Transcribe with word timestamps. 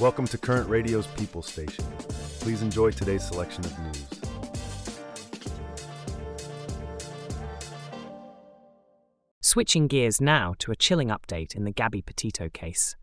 Welcome 0.00 0.28
to 0.28 0.38
Current 0.38 0.68
Radio's 0.68 1.08
People 1.08 1.42
Station. 1.42 1.84
Please 2.38 2.62
enjoy 2.62 2.92
today's 2.92 3.26
selection 3.26 3.64
of 3.64 3.76
news. 3.80 4.06
Switching 9.42 9.88
gears 9.88 10.20
now 10.20 10.54
to 10.60 10.70
a 10.70 10.76
chilling 10.76 11.08
update 11.08 11.56
in 11.56 11.64
the 11.64 11.72
Gabby 11.72 12.00
Petito 12.00 12.48
case. 12.48 12.94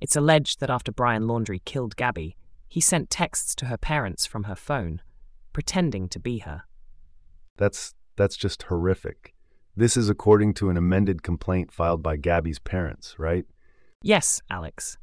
It's 0.00 0.16
alleged 0.16 0.58
that 0.58 0.68
after 0.68 0.90
Brian 0.90 1.28
Laundrie 1.28 1.64
killed 1.64 1.94
Gabby, 1.94 2.36
he 2.66 2.80
sent 2.80 3.08
texts 3.08 3.54
to 3.54 3.66
her 3.66 3.78
parents 3.78 4.26
from 4.26 4.44
her 4.44 4.56
phone, 4.56 5.00
pretending 5.52 6.08
to 6.08 6.18
be 6.18 6.38
her. 6.38 6.64
That's 7.56 7.94
that's 8.16 8.36
just 8.36 8.64
horrific. 8.64 9.32
This 9.76 9.96
is 9.96 10.08
according 10.08 10.54
to 10.54 10.70
an 10.70 10.76
amended 10.76 11.22
complaint 11.22 11.70
filed 11.70 12.02
by 12.02 12.16
Gabby's 12.16 12.58
parents, 12.58 13.14
right? 13.16 13.44
Yes, 14.02 14.42
Alex. 14.50 14.98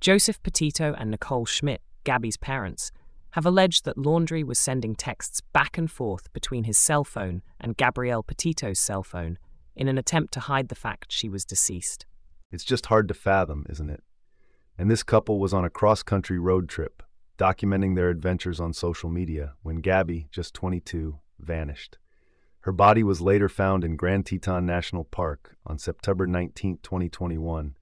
Joseph 0.00 0.40
Petito 0.44 0.94
and 0.96 1.10
Nicole 1.10 1.44
Schmidt, 1.44 1.82
Gabby's 2.04 2.36
parents, 2.36 2.92
have 3.30 3.44
alleged 3.44 3.84
that 3.84 3.96
Laundrie 3.96 4.44
was 4.44 4.58
sending 4.58 4.94
texts 4.94 5.40
back 5.52 5.76
and 5.76 5.90
forth 5.90 6.32
between 6.32 6.64
his 6.64 6.78
cell 6.78 7.02
phone 7.02 7.42
and 7.60 7.76
Gabrielle 7.76 8.22
Petito's 8.22 8.78
cell 8.78 9.02
phone 9.02 9.38
in 9.74 9.88
an 9.88 9.98
attempt 9.98 10.32
to 10.34 10.40
hide 10.40 10.68
the 10.68 10.76
fact 10.76 11.10
she 11.10 11.28
was 11.28 11.44
deceased. 11.44 12.06
It's 12.52 12.64
just 12.64 12.86
hard 12.86 13.08
to 13.08 13.14
fathom, 13.14 13.66
isn't 13.68 13.90
it? 13.90 14.02
And 14.78 14.88
this 14.88 15.02
couple 15.02 15.40
was 15.40 15.52
on 15.52 15.64
a 15.64 15.70
cross 15.70 16.04
country 16.04 16.38
road 16.38 16.68
trip, 16.68 17.02
documenting 17.36 17.96
their 17.96 18.08
adventures 18.08 18.60
on 18.60 18.72
social 18.72 19.10
media 19.10 19.54
when 19.62 19.76
Gabby, 19.76 20.28
just 20.30 20.54
22, 20.54 21.18
vanished. 21.40 21.98
Her 22.60 22.72
body 22.72 23.02
was 23.02 23.20
later 23.20 23.48
found 23.48 23.82
in 23.82 23.96
Grand 23.96 24.26
Teton 24.26 24.64
National 24.64 25.04
Park 25.04 25.56
on 25.66 25.78
September 25.78 26.26
19, 26.26 26.78
2021, 26.82 27.76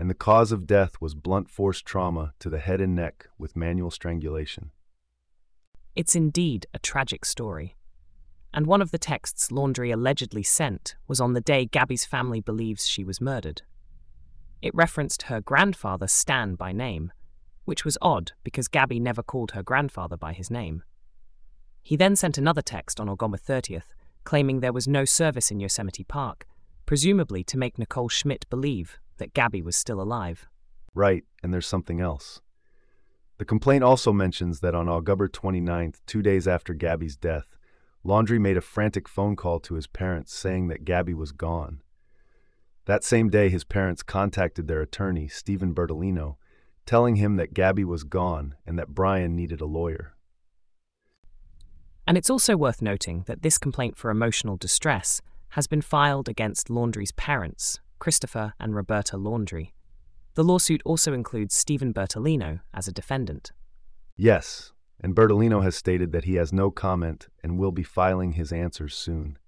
and 0.00 0.08
the 0.08 0.14
cause 0.14 0.50
of 0.50 0.66
death 0.66 0.98
was 0.98 1.14
blunt 1.14 1.50
force 1.50 1.82
trauma 1.82 2.32
to 2.38 2.48
the 2.48 2.58
head 2.58 2.80
and 2.80 2.96
neck 2.96 3.28
with 3.36 3.54
manual 3.54 3.90
strangulation. 3.90 4.70
It's 5.94 6.16
indeed 6.16 6.64
a 6.72 6.78
tragic 6.78 7.26
story. 7.26 7.76
And 8.54 8.66
one 8.66 8.80
of 8.80 8.92
the 8.92 8.98
texts 8.98 9.48
Laundrie 9.50 9.92
allegedly 9.92 10.42
sent 10.42 10.96
was 11.06 11.20
on 11.20 11.34
the 11.34 11.40
day 11.42 11.66
Gabby's 11.66 12.06
family 12.06 12.40
believes 12.40 12.88
she 12.88 13.04
was 13.04 13.20
murdered. 13.20 13.60
It 14.62 14.74
referenced 14.74 15.24
her 15.24 15.42
grandfather 15.42 16.08
Stan 16.08 16.54
by 16.54 16.72
name, 16.72 17.12
which 17.66 17.84
was 17.84 17.98
odd 18.00 18.32
because 18.42 18.68
Gabby 18.68 19.00
never 19.00 19.22
called 19.22 19.50
her 19.50 19.62
grandfather 19.62 20.16
by 20.16 20.32
his 20.32 20.50
name. 20.50 20.82
He 21.82 21.96
then 21.96 22.16
sent 22.16 22.38
another 22.38 22.62
text 22.62 23.00
on 23.00 23.10
October 23.10 23.36
30th 23.36 23.92
claiming 24.24 24.60
there 24.60 24.72
was 24.72 24.88
no 24.88 25.04
service 25.04 25.50
in 25.50 25.60
Yosemite 25.60 26.04
Park, 26.04 26.46
presumably 26.86 27.44
to 27.44 27.58
make 27.58 27.78
Nicole 27.78 28.08
Schmidt 28.08 28.48
believe 28.48 28.98
that 29.20 29.32
Gabby 29.32 29.62
was 29.62 29.76
still 29.76 30.00
alive. 30.02 30.48
Right, 30.94 31.24
and 31.42 31.54
there's 31.54 31.68
something 31.68 32.00
else. 32.00 32.40
The 33.38 33.44
complaint 33.46 33.84
also 33.84 34.12
mentions 34.12 34.60
that 34.60 34.74
on 34.74 34.88
August 34.88 35.32
29th, 35.32 36.00
two 36.06 36.20
days 36.20 36.46
after 36.46 36.74
Gabby's 36.74 37.16
death, 37.16 37.56
Laundrie 38.04 38.40
made 38.40 38.56
a 38.56 38.60
frantic 38.60 39.08
phone 39.08 39.36
call 39.36 39.60
to 39.60 39.74
his 39.74 39.86
parents 39.86 40.34
saying 40.34 40.68
that 40.68 40.84
Gabby 40.84 41.14
was 41.14 41.32
gone. 41.32 41.82
That 42.86 43.04
same 43.04 43.28
day, 43.30 43.48
his 43.48 43.64
parents 43.64 44.02
contacted 44.02 44.66
their 44.66 44.80
attorney, 44.80 45.28
Stephen 45.28 45.74
Bertolino, 45.74 46.36
telling 46.86 47.16
him 47.16 47.36
that 47.36 47.54
Gabby 47.54 47.84
was 47.84 48.04
gone 48.04 48.56
and 48.66 48.78
that 48.78 48.88
Brian 48.94 49.36
needed 49.36 49.60
a 49.60 49.66
lawyer. 49.66 50.14
And 52.06 52.18
it's 52.18 52.30
also 52.30 52.56
worth 52.56 52.82
noting 52.82 53.24
that 53.26 53.42
this 53.42 53.58
complaint 53.58 53.96
for 53.96 54.10
emotional 54.10 54.56
distress 54.56 55.22
has 55.50 55.66
been 55.66 55.82
filed 55.82 56.28
against 56.28 56.68
Laundrie's 56.68 57.12
parents, 57.12 57.80
Christopher 58.00 58.54
and 58.58 58.74
Roberta 58.74 59.16
Laundrie. 59.16 59.70
The 60.34 60.42
lawsuit 60.42 60.82
also 60.84 61.12
includes 61.12 61.54
Stephen 61.54 61.92
Bertolino 61.92 62.60
as 62.74 62.88
a 62.88 62.92
defendant. 62.92 63.52
Yes, 64.16 64.72
and 65.00 65.14
Bertolino 65.14 65.62
has 65.62 65.76
stated 65.76 66.10
that 66.12 66.24
he 66.24 66.34
has 66.34 66.52
no 66.52 66.70
comment 66.70 67.28
and 67.42 67.58
will 67.58 67.72
be 67.72 67.82
filing 67.82 68.32
his 68.32 68.52
answers 68.52 68.94
soon. 68.94 69.38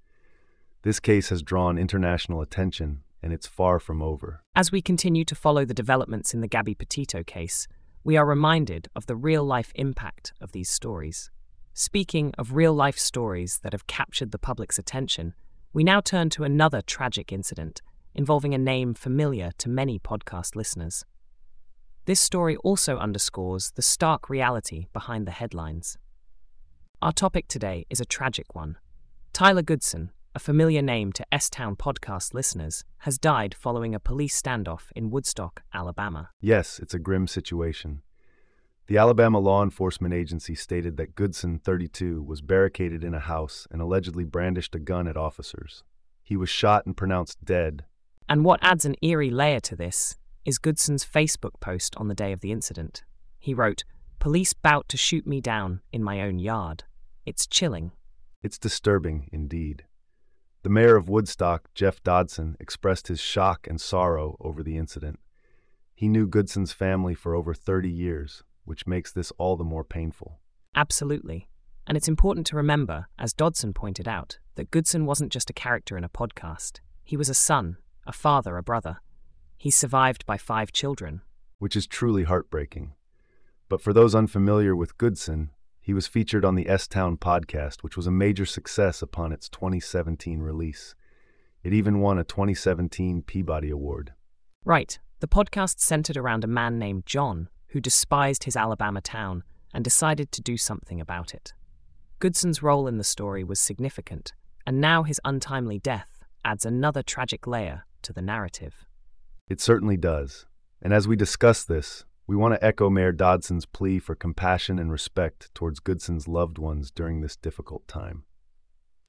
This 0.83 1.01
case 1.01 1.29
has 1.29 1.43
drawn 1.43 1.79
international 1.79 2.41
attention, 2.41 3.03
and 3.23 3.33
it's 3.33 3.47
far 3.47 3.79
from 3.79 4.03
over. 4.03 4.43
As 4.55 4.73
we 4.73 4.83
continue 4.83 5.25
to 5.25 5.35
follow 5.35 5.65
the 5.65 5.75
developments 5.75 6.35
in 6.35 6.41
the 6.41 6.49
Gabby 6.49 6.75
Petito 6.75 7.23
case, 7.23 7.69
we 8.05 8.17
are 8.17 8.27
reminded 8.27 8.89
of 8.97 9.07
the 9.07 9.17
real 9.17 9.45
life 9.45 9.73
impact 9.77 10.33
of 10.41 10.53
these 10.53 10.69
stories. 10.69 11.31
Speaking 11.73 12.33
of 12.37 12.55
real 12.55 12.75
life 12.75 12.99
stories 12.99 13.61
that 13.63 13.73
have 13.73 13.87
captured 13.87 14.33
the 14.33 14.39
public's 14.39 14.79
attention, 14.79 15.35
we 15.73 15.85
now 15.85 16.01
turn 16.01 16.29
to 16.31 16.45
another 16.45 16.83
tragic 16.83 17.33
incident 17.33 17.81
involving 18.15 18.55
a 18.55 18.59
name 18.59 18.95
familiar 18.95 19.51
to 19.59 19.69
many 19.69 19.99
podcast 19.99 20.57
listeners. 20.57 21.05
This 22.05 22.21
story 22.21 22.57
also 22.57 22.99
underscores 22.99 23.71
the 23.73 23.83
stark 23.83 24.29
reality 24.29 24.87
behind 24.93 25.27
the 25.27 25.33
headlines. 25.33 25.97
Our 27.01 27.13
topic 27.13 27.49
today 27.49 27.87
is 27.91 28.01
a 28.01 28.05
tragic 28.05 28.55
one. 28.55 28.77
Tyler 29.33 29.63
Goodson, 29.63 30.11
a 30.35 30.39
familiar 30.39 30.83
name 30.83 31.13
to 31.13 31.27
S 31.33 31.51
Town 31.51 31.77
podcast 31.77 32.35
listeners, 32.35 32.85
has 32.99 33.19
died 33.19 33.55
following 33.55 33.95
a 33.95 34.01
police 34.01 34.41
standoff 34.41 34.91
in 34.97 35.11
Woodstock, 35.11 35.63
Alabama. 35.75 36.31
Yes, 36.41 36.79
it's 36.79 36.95
a 36.95 36.99
grim 36.99 37.27
situation. 37.27 38.03
The 38.89 38.99
Alabama 38.99 39.39
Law 39.39 39.63
Enforcement 39.63 40.13
Agency 40.13 40.55
stated 40.55 40.97
that 40.97 41.15
Goodson, 41.15 41.59
32, 41.59 42.23
was 42.23 42.43
barricaded 42.43 43.05
in 43.05 43.15
a 43.15 43.21
house 43.21 43.67
and 43.71 43.81
allegedly 43.81 44.25
brandished 44.25 44.75
a 44.75 44.81
gun 44.81 45.07
at 45.07 45.17
officers. 45.17 45.85
He 46.23 46.37
was 46.37 46.49
shot 46.49 46.85
and 46.85 46.97
pronounced 46.97 47.45
dead. 47.45 47.85
And 48.29 48.45
what 48.45 48.61
adds 48.63 48.85
an 48.85 48.97
eerie 49.03 49.31
layer 49.31 49.61
to 49.61 49.77
this 49.77 50.17
is 50.45 50.59
Goodson's 50.59 51.05
Facebook 51.05 51.61
post 51.61 51.97
on 51.97 52.09
the 52.09 52.15
day 52.15 52.33
of 52.33 52.41
the 52.41 52.53
incident. 52.53 53.05
He 53.39 53.55
wrote, 53.55 53.85
Police 54.19 54.53
bout 54.53 54.89
to 54.89 54.97
shoot 54.97 55.27
me 55.27 55.41
down 55.41 55.81
in 55.93 56.03
my 56.03 56.21
own 56.21 56.39
yard. 56.39 56.85
It's 57.27 57.47
chilling. 57.47 57.93
It's 58.43 58.59
disturbing, 58.59 59.29
indeed. 59.33 59.85
The 60.63 60.71
mayor 60.71 60.97
of 60.97 61.09
Woodstock, 61.09 61.75
Jeff 61.75 62.03
Dodson, 62.03 62.57
expressed 62.61 63.09
his 63.09 63.21
shock 63.21 63.67
and 63.67 63.81
sorrow 63.81 64.37
over 64.41 64.63
the 64.63 64.77
incident. 64.77 65.19
He 65.95 66.09
knew 66.09 66.29
Goodson's 66.29 66.73
family 66.73 67.15
for 67.15 67.35
over 67.35 67.53
30 67.53 67.91
years, 67.91 68.45
which 68.65 68.87
makes 68.87 69.13
this 69.13 69.33
all 69.39 69.57
the 69.57 69.65
more 69.65 69.85
painful. 69.85 70.39
Absolutely. 70.75 71.49
And 71.87 71.97
it's 71.97 72.09
important 72.09 72.47
to 72.49 72.57
remember, 72.57 73.09
as 73.19 73.33
Dodson 73.33 73.75
pointed 73.75 74.07
out, 74.07 74.39
that 74.55 74.71
Goodson 74.71 75.05
wasn't 75.05 75.33
just 75.33 75.51
a 75.51 75.53
character 75.55 75.97
in 75.97 76.05
a 76.05 76.09
podcast. 76.09 76.79
He 77.03 77.17
was 77.17 77.29
a 77.29 77.35
son, 77.35 77.77
a 78.07 78.13
father, 78.13 78.57
a 78.57 78.63
brother. 78.63 78.99
He's 79.57 79.77
survived 79.77 80.27
by 80.27 80.39
five 80.39 80.73
children. 80.73 81.23
Which 81.59 81.77
is 81.77 81.87
truly 81.87 82.25
heartbreaking. 82.25 82.95
But 83.69 83.81
for 83.81 83.93
those 83.93 84.15
unfamiliar 84.15 84.75
with 84.75 84.99
Goodson, 84.99 85.51
he 85.81 85.95
was 85.95 86.07
featured 86.07 86.45
on 86.45 86.55
the 86.55 86.69
S 86.69 86.87
Town 86.89 87.17
podcast, 87.17 87.83
which 87.83 87.97
was 87.97 88.07
a 88.07 88.11
major 88.11 88.47
success 88.47 89.03
upon 89.03 89.33
its 89.33 89.49
2017 89.49 90.41
release. 90.41 90.95
It 91.63 91.73
even 91.73 92.01
won 92.01 92.19
a 92.19 92.25
2017 92.25 93.23
Peabody 93.23 93.71
Award. 93.71 94.13
Right. 94.65 94.99
The 95.21 95.29
podcast 95.29 95.79
centered 95.79 96.17
around 96.17 96.43
a 96.43 96.49
man 96.49 96.79
named 96.79 97.07
John 97.07 97.49
who 97.69 97.81
despised 97.81 98.45
his 98.45 98.57
Alabama 98.57 99.01
town 99.01 99.45
and 99.73 99.85
decided 99.85 100.31
to 100.33 100.43
do 100.43 100.57
something 100.57 101.01
about 101.01 101.33
it. 101.35 101.53
Goodson's 102.21 102.63
role 102.63 102.87
in 102.87 102.99
the 102.99 103.05
story 103.05 103.43
was 103.43 103.59
significant, 103.59 104.33
and 104.67 104.81
now 104.81 105.05
his 105.05 105.21
untimely 105.25 105.79
death 105.79 106.21
adds 106.45 106.67
another 106.67 107.03
tragic 107.03 107.47
layer 107.47 107.85
to 108.03 108.13
the 108.13 108.23
narrative. 108.23 108.87
It 109.49 109.61
certainly 109.61 109.97
does. 109.97 110.47
And 110.81 110.93
as 110.93 111.07
we 111.07 111.17
discuss 111.17 111.65
this, 111.65 112.05
we 112.27 112.37
want 112.37 112.55
to 112.55 112.65
echo 112.65 112.91
Mayor 112.91 113.13
Dodson's 113.13 113.67
plea 113.67 113.99
for 113.99 114.15
compassion 114.15 114.79
and 114.79 114.91
respect 114.91 115.55
towards 115.55 115.81
Goodson's 115.81 116.29
loved 116.29 116.59
ones 116.59 116.91
during 116.91 117.21
this 117.21 117.37
difficult 117.37 117.87
time. 117.87 118.25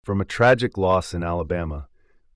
From 0.03 0.19
a 0.19 0.25
tragic 0.25 0.77
loss 0.77 1.13
in 1.13 1.23
Alabama, 1.23 1.87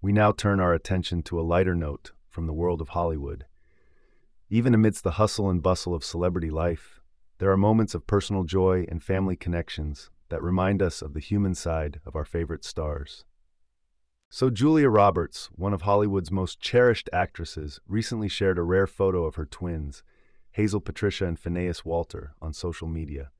we 0.01 0.12
now 0.12 0.31
turn 0.31 0.59
our 0.59 0.73
attention 0.73 1.23
to 1.23 1.40
a 1.40 1.41
lighter 1.41 1.75
note 1.75 2.12
from 2.29 2.47
the 2.47 2.53
world 2.53 2.81
of 2.81 2.89
Hollywood 2.89 3.45
even 4.50 4.74
amidst 4.74 5.03
the 5.03 5.12
hustle 5.12 5.50
and 5.50 5.62
bustle 5.62 5.94
of 5.94 6.06
celebrity 6.06 6.50
life, 6.50 7.01
there 7.39 7.51
are 7.51 7.57
moments 7.57 7.94
of 7.94 8.07
personal 8.07 8.45
joy 8.45 8.86
and 8.88 9.03
family 9.03 9.36
connections 9.36 10.10
that 10.30 10.42
remind 10.42 10.81
us 10.81 11.01
of 11.01 11.13
the 11.13 11.19
human 11.19 11.53
side 11.53 12.00
of 12.06 12.15
our 12.15 12.24
favorite 12.24 12.63
stars. 12.63 13.25
So, 14.29 14.50
Julia 14.50 14.89
Roberts, 14.89 15.50
one 15.56 15.74
of 15.74 15.83
Hollywood's 15.83 16.31
most 16.31 16.59
cherished 16.59 17.09
actresses, 17.13 17.79
recently 17.88 18.27
shared 18.27 18.57
a 18.57 18.63
rare 18.63 18.88
photo 18.88 19.25
of 19.25 19.35
her 19.35 19.45
twins, 19.45 20.03
Hazel 20.51 20.81
Patricia 20.81 21.25
and 21.25 21.39
Phineas 21.39 21.85
Walter, 21.85 22.33
on 22.41 22.53
social 22.53 22.88
media. 22.88 23.31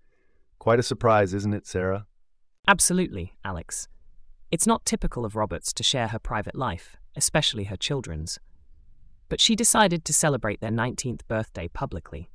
Quite 0.60 0.80
a 0.80 0.84
surprise, 0.84 1.34
isn't 1.34 1.54
it, 1.54 1.68
Sarah? 1.68 2.08
Absolutely, 2.68 3.38
Alex. 3.44 3.88
It's 4.50 4.68
not 4.68 4.86
typical 4.86 5.26
of 5.26 5.36
Roberts 5.36 5.74
to 5.74 5.84
share 5.84 6.08
her 6.08 6.20
private 6.20 6.56
life, 6.56 6.96
especially 7.16 7.66
her 7.66 7.78
children's 7.78 8.40
but 9.30 9.42
she 9.42 9.56
decided 9.56 10.06
to 10.06 10.14
celebrate 10.14 10.62
their 10.62 10.72
19th 10.72 11.22
birthday 11.28 11.68
publicly. 11.68 12.30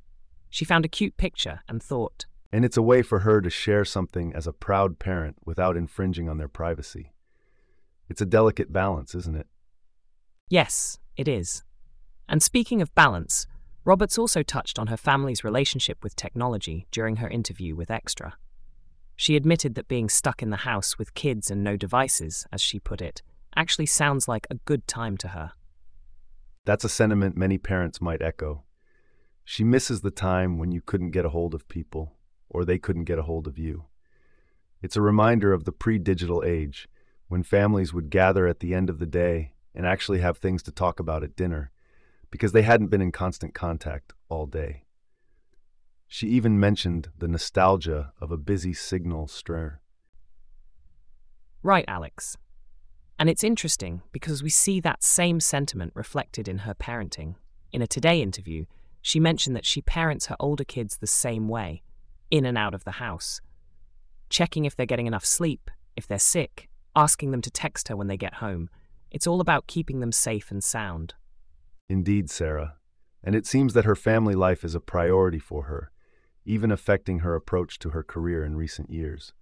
She 0.49 0.65
found 0.65 0.85
a 0.85 0.89
cute 0.89 1.17
picture 1.17 1.61
and 1.67 1.81
thought, 1.81 2.25
And 2.51 2.63
it's 2.63 2.77
a 2.77 2.83
way 2.83 3.01
for 3.01 3.19
her 3.19 3.41
to 3.41 3.49
share 3.49 3.85
something 3.85 4.33
as 4.33 4.45
a 4.45 4.53
proud 4.53 4.99
parent 4.99 5.37
without 5.45 5.75
infringing 5.75 6.29
on 6.29 6.37
their 6.37 6.47
privacy. 6.47 7.12
It's 8.09 8.21
a 8.21 8.25
delicate 8.25 8.71
balance, 8.71 9.15
isn't 9.15 9.35
it? 9.35 9.47
Yes, 10.49 10.99
it 11.17 11.27
is. 11.27 11.63
And 12.27 12.41
speaking 12.41 12.81
of 12.81 12.93
balance, 12.95 13.47
Roberts 13.85 14.17
also 14.17 14.43
touched 14.43 14.79
on 14.79 14.87
her 14.87 14.97
family's 14.97 15.43
relationship 15.43 16.03
with 16.03 16.15
technology 16.15 16.87
during 16.91 17.17
her 17.17 17.27
interview 17.27 17.75
with 17.75 17.91
Extra. 17.91 18.35
She 19.15 19.35
admitted 19.35 19.75
that 19.75 19.87
being 19.87 20.09
stuck 20.09 20.41
in 20.41 20.49
the 20.49 20.57
house 20.57 20.97
with 20.97 21.13
kids 21.13 21.51
and 21.51 21.63
no 21.63 21.77
devices, 21.77 22.47
as 22.51 22.61
she 22.61 22.79
put 22.79 23.01
it, 23.01 23.21
actually 23.55 23.85
sounds 23.85 24.27
like 24.27 24.47
a 24.49 24.55
good 24.55 24.87
time 24.87 25.17
to 25.17 25.29
her. 25.29 25.51
That's 26.65 26.85
a 26.85 26.89
sentiment 26.89 27.37
many 27.37 27.57
parents 27.57 28.01
might 28.01 28.21
echo. 28.21 28.63
She 29.43 29.63
misses 29.63 30.01
the 30.01 30.11
time 30.11 30.57
when 30.57 30.71
you 30.71 30.81
couldn't 30.81 31.11
get 31.11 31.25
a 31.25 31.29
hold 31.29 31.53
of 31.53 31.67
people, 31.67 32.13
or 32.49 32.63
they 32.63 32.77
couldn't 32.77 33.03
get 33.03 33.19
a 33.19 33.23
hold 33.23 33.47
of 33.47 33.57
you. 33.57 33.85
It's 34.81 34.95
a 34.95 35.01
reminder 35.01 35.53
of 35.53 35.65
the 35.65 35.71
pre 35.71 35.99
digital 35.99 36.43
age, 36.45 36.87
when 37.33 37.41
families 37.41 37.91
would 37.91 38.11
gather 38.11 38.45
at 38.45 38.59
the 38.59 38.75
end 38.75 38.91
of 38.91 38.99
the 38.99 39.07
day 39.07 39.53
and 39.73 39.87
actually 39.87 40.19
have 40.19 40.37
things 40.37 40.61
to 40.61 40.71
talk 40.71 40.99
about 40.99 41.23
at 41.23 41.35
dinner 41.35 41.71
because 42.29 42.51
they 42.51 42.61
hadn't 42.61 42.91
been 42.91 43.01
in 43.01 43.11
constant 43.11 43.55
contact 43.55 44.13
all 44.29 44.45
day. 44.45 44.83
She 46.07 46.27
even 46.27 46.59
mentioned 46.59 47.09
the 47.17 47.27
nostalgia 47.27 48.13
of 48.21 48.31
a 48.31 48.37
busy 48.37 48.71
signal 48.71 49.27
stir. 49.27 49.79
Right, 51.63 51.85
Alex. 51.87 52.37
And 53.17 53.31
it's 53.31 53.43
interesting 53.43 54.03
because 54.11 54.43
we 54.43 54.51
see 54.51 54.79
that 54.81 55.03
same 55.03 55.39
sentiment 55.39 55.93
reflected 55.95 56.47
in 56.47 56.59
her 56.59 56.75
parenting. 56.75 57.33
In 57.71 57.81
a 57.81 57.87
Today 57.87 58.21
interview, 58.21 58.65
she 59.01 59.19
mentioned 59.19 59.55
that 59.55 59.65
she 59.65 59.81
parents 59.81 60.27
her 60.27 60.35
older 60.39 60.63
kids 60.63 60.97
the 60.97 61.07
same 61.07 61.49
way, 61.49 61.81
in 62.29 62.45
and 62.45 62.59
out 62.59 62.75
of 62.75 62.83
the 62.83 62.99
house, 63.01 63.41
checking 64.29 64.65
if 64.65 64.75
they're 64.75 64.85
getting 64.85 65.07
enough 65.07 65.25
sleep, 65.25 65.71
if 65.95 66.05
they're 66.05 66.19
sick, 66.19 66.69
asking 66.95 67.31
them 67.31 67.41
to 67.41 67.51
text 67.51 67.87
her 67.87 67.95
when 67.95 68.07
they 68.07 68.17
get 68.17 68.35
home. 68.35 68.69
It's 69.11 69.27
all 69.27 69.41
about 69.41 69.67
keeping 69.67 69.99
them 69.99 70.11
safe 70.11 70.51
and 70.51 70.63
sound. 70.63 71.13
Indeed, 71.89 72.29
Sarah. 72.29 72.75
And 73.23 73.35
it 73.35 73.45
seems 73.45 73.73
that 73.73 73.85
her 73.85 73.95
family 73.95 74.33
life 74.33 74.63
is 74.63 74.75
a 74.75 74.79
priority 74.79 75.39
for 75.39 75.63
her, 75.63 75.91
even 76.45 76.71
affecting 76.71 77.19
her 77.19 77.35
approach 77.35 77.79
to 77.79 77.91
her 77.91 78.03
career 78.03 78.43
in 78.43 78.55
recent 78.55 78.89
years. 78.89 79.33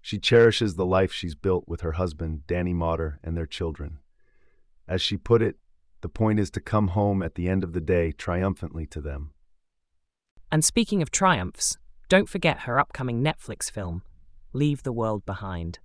She 0.00 0.18
cherishes 0.18 0.74
the 0.74 0.86
life 0.86 1.12
she's 1.12 1.34
built 1.34 1.64
with 1.66 1.82
her 1.82 1.92
husband, 1.92 2.46
Danny 2.46 2.72
Moder, 2.72 3.18
and 3.22 3.36
their 3.36 3.46
children. 3.46 3.98
As 4.88 5.02
she 5.02 5.16
put 5.16 5.42
it, 5.42 5.56
the 6.00 6.08
point 6.08 6.40
is 6.40 6.50
to 6.52 6.60
come 6.60 6.88
home 6.88 7.22
at 7.22 7.34
the 7.34 7.48
end 7.48 7.62
of 7.62 7.72
the 7.72 7.80
day 7.80 8.12
triumphantly 8.12 8.86
to 8.86 9.00
them. 9.00 9.32
And 10.50 10.64
speaking 10.64 11.02
of 11.02 11.10
triumphs, 11.10 11.78
don't 12.08 12.28
forget 12.28 12.60
her 12.60 12.78
upcoming 12.78 13.22
Netflix 13.22 13.70
film, 13.70 14.02
Leave 14.52 14.82
the 14.82 14.92
World 14.92 15.24
Behind. 15.26 15.78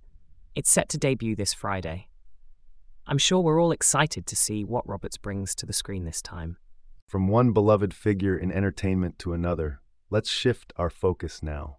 It's 0.56 0.70
set 0.70 0.88
to 0.88 0.98
debut 0.98 1.36
this 1.36 1.52
Friday. 1.52 2.08
I'm 3.06 3.18
sure 3.18 3.42
we're 3.42 3.60
all 3.60 3.72
excited 3.72 4.26
to 4.26 4.34
see 4.34 4.64
what 4.64 4.88
Roberts 4.88 5.18
brings 5.18 5.54
to 5.54 5.66
the 5.66 5.74
screen 5.74 6.06
this 6.06 6.22
time. 6.22 6.56
From 7.06 7.28
one 7.28 7.52
beloved 7.52 7.92
figure 7.92 8.38
in 8.38 8.50
entertainment 8.50 9.18
to 9.18 9.34
another, 9.34 9.82
let's 10.08 10.30
shift 10.30 10.72
our 10.78 10.88
focus 10.88 11.42
now. 11.42 11.76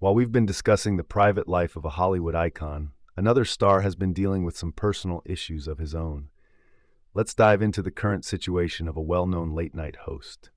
While 0.00 0.14
we've 0.14 0.30
been 0.30 0.44
discussing 0.44 0.98
the 0.98 1.02
private 1.02 1.48
life 1.48 1.74
of 1.74 1.86
a 1.86 1.96
Hollywood 1.96 2.34
icon, 2.34 2.90
another 3.16 3.46
star 3.46 3.80
has 3.80 3.96
been 3.96 4.12
dealing 4.12 4.44
with 4.44 4.54
some 4.54 4.72
personal 4.72 5.22
issues 5.24 5.66
of 5.66 5.78
his 5.78 5.94
own. 5.94 6.28
Let's 7.14 7.32
dive 7.32 7.62
into 7.62 7.80
the 7.80 7.90
current 7.90 8.26
situation 8.26 8.86
of 8.86 8.98
a 8.98 9.00
well 9.00 9.26
known 9.26 9.54
late 9.54 9.74
night 9.74 9.96
host. 10.04 10.50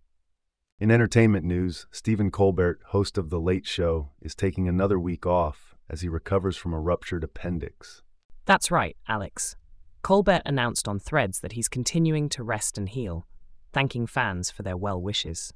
In 0.82 0.92
entertainment 0.92 1.46
news, 1.46 1.88
Stephen 1.92 2.30
Colbert, 2.30 2.82
host 2.88 3.18
of 3.18 3.30
The 3.30 3.40
Late 3.40 3.66
Show, 3.66 4.12
is 4.22 4.36
taking 4.36 4.68
another 4.68 5.00
week 5.00 5.26
off 5.26 5.75
as 5.90 6.02
he 6.02 6.10
recovers 6.10 6.58
from 6.58 6.74
a 6.74 6.80
ruptured 6.80 7.24
appendix. 7.24 8.02
That's 8.46 8.72
right, 8.72 8.96
Alex. 9.08 9.56
Colbert 10.02 10.42
announced 10.46 10.88
on 10.88 11.00
Threads 11.00 11.40
that 11.40 11.54
he's 11.54 11.68
continuing 11.68 12.30
to 12.30 12.44
rest 12.44 12.78
and 12.78 12.88
heal, 12.88 13.26
thanking 13.74 14.06
fans 14.06 14.52
for 14.52 14.64
their 14.64 14.78
well 14.78 15.02
wishes. 15.02 15.52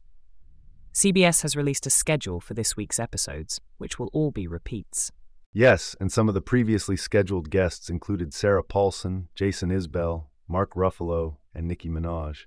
CBS 0.94 1.44
has 1.44 1.56
released 1.56 1.86
a 1.86 1.92
schedule 1.92 2.40
for 2.40 2.56
this 2.56 2.76
week's 2.76 3.00
episodes, 3.00 3.62
which 3.78 4.00
will 4.00 4.10
all 4.12 4.32
be 4.32 4.48
repeats. 4.48 5.12
Yes, 5.54 5.96
and 6.00 6.12
some 6.12 6.28
of 6.28 6.34
the 6.34 6.42
previously 6.42 6.96
scheduled 6.96 7.50
guests 7.50 7.90
included 7.90 8.34
Sarah 8.34 8.64
Paulson, 8.64 9.30
Jason 9.36 9.70
Isbell, 9.70 10.26
Mark 10.48 10.74
Ruffalo, 10.74 11.38
and 11.54 11.68
Nicki 11.68 11.90
Minaj. 11.90 12.46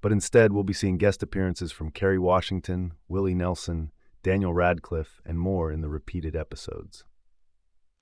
But 0.00 0.12
instead, 0.12 0.52
we'll 0.52 0.64
be 0.64 0.72
seeing 0.72 0.98
guest 0.98 1.22
appearances 1.22 1.72
from 1.72 1.90
Kerry 1.90 2.18
Washington, 2.18 2.92
Willie 3.08 3.34
Nelson, 3.34 3.92
Daniel 4.22 4.54
Radcliffe, 4.54 5.20
and 5.24 5.38
more 5.38 5.72
in 5.72 5.80
the 5.80 5.88
repeated 5.88 6.36
episodes. 6.36 7.04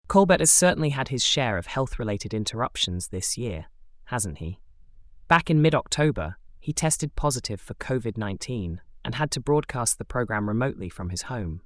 Colbert 0.08 0.40
has 0.40 0.50
certainly 0.50 0.88
had 0.88 1.08
his 1.08 1.22
share 1.22 1.58
of 1.58 1.66
health 1.66 1.98
related 1.98 2.32
interruptions 2.32 3.08
this 3.08 3.36
year, 3.36 3.66
hasn't 4.04 4.38
he? 4.38 4.58
Back 5.28 5.50
in 5.50 5.60
mid 5.60 5.74
October, 5.74 6.36
he 6.58 6.72
tested 6.72 7.14
positive 7.14 7.60
for 7.60 7.74
COVID 7.74 8.16
19 8.16 8.80
and 9.04 9.14
had 9.14 9.30
to 9.32 9.40
broadcast 9.40 9.98
the 9.98 10.06
program 10.06 10.48
remotely 10.48 10.88
from 10.88 11.10
his 11.10 11.22
home. 11.22 11.60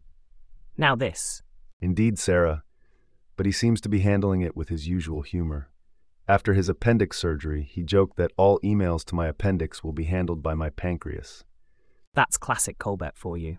Now, 0.77 0.97
this. 0.97 1.43
Indeed, 1.81 2.19
Sarah, 2.19 2.65
but 3.37 3.47
he 3.47 3.53
seems 3.53 3.81
to 3.83 3.89
be 3.89 4.01
handling 4.01 4.41
it 4.41 4.57
with 4.57 4.69
his 4.69 4.89
usual 4.89 5.23
humor. 5.23 5.69
After 6.29 6.53
his 6.53 6.69
appendix 6.69 7.19
surgery, 7.19 7.63
he 7.63 7.83
joked 7.83 8.17
that 8.17 8.33
all 8.37 8.59
emails 8.61 9.05
to 9.07 9.15
my 9.15 9.29
appendix 9.29 9.85
will 9.85 9.93
be 9.93 10.05
handled 10.05 10.43
by 10.43 10.55
my 10.55 10.71
pancreas. 10.71 11.45
That's 12.15 12.37
classic 12.37 12.79
Colbert 12.79 13.13
for 13.15 13.37
you. 13.37 13.59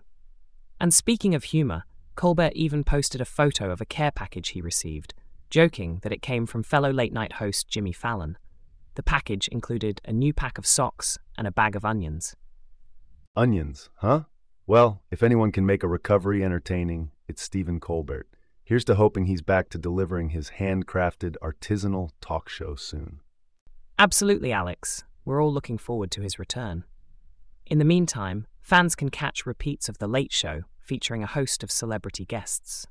And 0.80 0.92
speaking 0.92 1.34
of 1.34 1.44
humor, 1.44 1.84
Colbert 2.14 2.52
even 2.54 2.84
posted 2.84 3.20
a 3.20 3.24
photo 3.24 3.70
of 3.70 3.80
a 3.80 3.86
care 3.86 4.10
package 4.10 4.50
he 4.50 4.60
received, 4.60 5.14
joking 5.50 5.98
that 6.02 6.12
it 6.12 6.22
came 6.22 6.46
from 6.46 6.62
fellow 6.62 6.90
late 6.90 7.12
night 7.12 7.34
host 7.34 7.68
Jimmy 7.68 7.92
Fallon. 7.92 8.38
The 8.94 9.02
package 9.02 9.48
included 9.48 10.00
a 10.04 10.12
new 10.12 10.32
pack 10.32 10.56
of 10.56 10.66
socks 10.66 11.18
and 11.36 11.46
a 11.46 11.52
bag 11.52 11.74
of 11.74 11.84
onions. 11.84 12.36
Onions, 13.34 13.90
huh? 13.96 14.22
Well, 14.66 15.02
if 15.10 15.22
anyone 15.22 15.50
can 15.50 15.66
make 15.66 15.82
a 15.82 15.88
recovery 15.88 16.44
entertaining, 16.44 17.10
it's 17.28 17.42
Stephen 17.42 17.80
Colbert. 17.80 18.28
Here's 18.62 18.84
to 18.84 18.94
hoping 18.94 19.26
he's 19.26 19.42
back 19.42 19.68
to 19.70 19.78
delivering 19.78 20.30
his 20.30 20.52
handcrafted 20.58 21.36
artisanal 21.42 22.10
talk 22.20 22.48
show 22.48 22.76
soon. 22.76 23.20
Absolutely, 23.98 24.52
Alex. 24.52 25.04
We're 25.24 25.42
all 25.42 25.52
looking 25.52 25.78
forward 25.78 26.10
to 26.12 26.22
his 26.22 26.38
return. 26.38 26.84
In 27.66 27.78
the 27.78 27.84
meantime, 27.84 28.46
fans 28.62 28.94
can 28.94 29.10
catch 29.10 29.44
repeats 29.44 29.88
of 29.88 29.98
The 29.98 30.06
Late 30.06 30.32
Show 30.32 30.62
featuring 30.84 31.22
a 31.22 31.26
host 31.26 31.62
of 31.62 31.70
celebrity 31.70 32.24
guests. 32.24 32.86